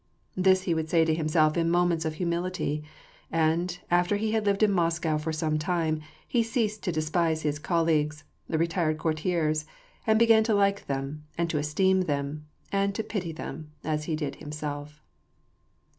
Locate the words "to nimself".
1.05-1.55